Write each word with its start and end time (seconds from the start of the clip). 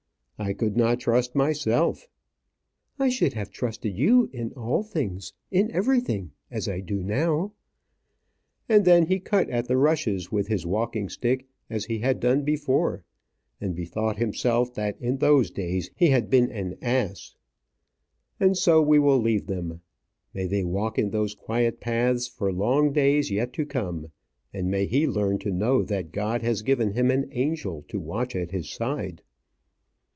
"I 0.43 0.53
could 0.53 0.75
not 0.75 0.99
trust 0.99 1.35
myself." 1.35 2.07
"I 2.97 3.09
should 3.09 3.33
have 3.33 3.51
trusted 3.51 3.95
you 3.95 4.27
in 4.33 4.51
all 4.53 4.81
things, 4.81 5.33
in 5.51 5.69
everything. 5.69 6.31
As 6.49 6.67
I 6.67 6.79
do 6.79 7.03
now." 7.03 7.53
And 8.67 8.83
then 8.83 9.05
he 9.05 9.19
cut 9.19 9.51
at 9.51 9.67
the 9.67 9.77
rushes 9.77 10.31
with 10.31 10.47
his 10.47 10.65
walking 10.65 11.09
stick, 11.09 11.45
as 11.69 11.85
he 11.85 11.99
had 11.99 12.19
done 12.19 12.41
before; 12.43 13.03
and 13.61 13.75
bethought 13.75 14.17
himself 14.17 14.73
that 14.73 14.99
in 14.99 15.17
those 15.17 15.51
days 15.51 15.91
he 15.95 16.07
had 16.07 16.27
been 16.27 16.49
an 16.49 16.75
ass. 16.81 17.35
And 18.39 18.57
so 18.57 18.81
we 18.81 18.97
will 18.97 19.19
leave 19.19 19.45
them. 19.45 19.81
May 20.33 20.47
they 20.47 20.63
walk 20.63 20.97
in 20.97 21.11
those 21.11 21.35
quiet 21.35 21.79
paths 21.79 22.27
for 22.27 22.51
long 22.51 22.93
days 22.93 23.29
yet 23.29 23.53
to 23.53 23.63
come; 23.63 24.11
and 24.51 24.71
may 24.71 24.87
he 24.87 25.05
learn 25.07 25.37
to 25.37 25.51
know 25.51 25.83
that 25.83 26.11
God 26.11 26.41
has 26.41 26.63
given 26.63 26.93
him 26.93 27.11
an 27.11 27.29
angel 27.31 27.85
to 27.89 27.99
watch 27.99 28.35
at 28.35 28.49
his 28.49 28.67
side! 28.71 29.21